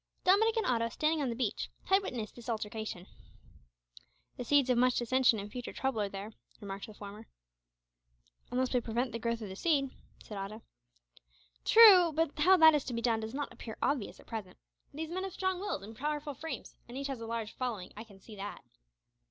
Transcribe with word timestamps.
Dominick 0.23 0.57
and 0.57 0.65
Otto, 0.65 0.89
standing 0.89 1.21
on 1.21 1.29
the 1.29 1.35
beach, 1.35 1.69
had 1.83 2.01
witnessed 2.01 2.35
this 2.35 2.49
altercation. 2.49 3.05
"The 4.35 4.43
seeds 4.43 4.71
of 4.71 4.79
much 4.79 4.95
dissension 4.97 5.37
and 5.37 5.51
future 5.51 5.73
trouble 5.73 6.01
are 6.01 6.09
there," 6.09 6.33
remarked 6.59 6.87
the 6.87 6.95
former. 6.95 7.27
"Unless 8.49 8.73
we 8.73 8.81
prevent 8.81 9.11
the 9.11 9.19
growth 9.19 9.43
of 9.43 9.49
the 9.49 9.55
seed," 9.55 9.91
said 10.23 10.39
Otto. 10.39 10.63
"True, 11.65 12.11
but 12.13 12.31
how 12.39 12.57
that 12.57 12.73
is 12.73 12.83
to 12.85 12.95
be 12.95 13.01
done 13.03 13.19
does 13.19 13.35
not 13.35 13.53
appear 13.53 13.77
obvious 13.79 14.19
at 14.19 14.25
present. 14.25 14.57
These 14.91 15.11
men 15.11 15.23
have 15.23 15.33
strong 15.33 15.59
wills 15.59 15.83
and 15.83 15.95
powerful 15.95 16.33
frames, 16.33 16.75
and 16.87 16.97
each 16.97 17.05
has 17.05 17.21
a 17.21 17.27
large 17.27 17.53
following, 17.53 17.93
I 17.95 18.03
can 18.03 18.19
see 18.19 18.35
that. 18.37 18.63